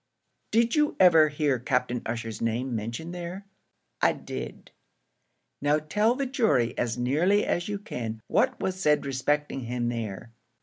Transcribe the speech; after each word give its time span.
"Did 0.49 0.75
you 0.75 0.95
ever 0.99 1.27
hear 1.29 1.59
Captain 1.59 2.01
Ussher's 2.07 2.41
name 2.41 2.75
mentioned 2.75 3.13
there?" 3.13 3.45
"I 4.01 4.13
did." 4.13 4.71
"Now 5.61 5.77
tell 5.77 6.15
the 6.15 6.25
jury 6.25 6.75
as 6.75 6.97
nearly 6.97 7.45
as 7.45 7.69
you 7.69 7.77
can 7.77 8.19
what 8.25 8.59
was 8.59 8.81
said 8.81 9.05
respecting 9.05 9.59
him 9.65 9.89
there." 9.89 10.33